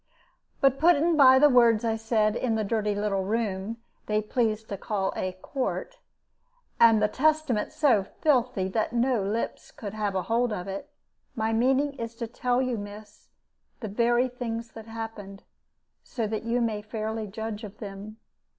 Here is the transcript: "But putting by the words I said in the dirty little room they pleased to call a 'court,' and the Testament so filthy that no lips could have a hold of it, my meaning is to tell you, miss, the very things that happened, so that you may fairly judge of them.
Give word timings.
"But 0.61 0.79
putting 0.79 1.15
by 1.15 1.37
the 1.37 1.47
words 1.47 1.85
I 1.85 1.95
said 1.95 2.35
in 2.35 2.55
the 2.55 2.63
dirty 2.63 2.95
little 2.95 3.23
room 3.23 3.77
they 4.07 4.19
pleased 4.19 4.67
to 4.69 4.75
call 4.77 5.13
a 5.15 5.33
'court,' 5.33 5.99
and 6.79 6.99
the 6.99 7.07
Testament 7.07 7.71
so 7.71 8.01
filthy 8.03 8.67
that 8.69 8.93
no 8.93 9.21
lips 9.21 9.69
could 9.69 9.93
have 9.93 10.15
a 10.15 10.23
hold 10.23 10.51
of 10.51 10.67
it, 10.67 10.89
my 11.35 11.53
meaning 11.53 11.93
is 11.99 12.15
to 12.15 12.25
tell 12.25 12.63
you, 12.63 12.79
miss, 12.79 13.27
the 13.79 13.87
very 13.89 14.27
things 14.27 14.71
that 14.71 14.87
happened, 14.87 15.43
so 16.03 16.25
that 16.25 16.45
you 16.45 16.61
may 16.61 16.81
fairly 16.81 17.27
judge 17.27 17.63
of 17.63 17.77
them. 17.77 18.17